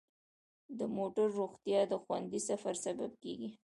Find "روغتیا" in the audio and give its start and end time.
1.39-1.79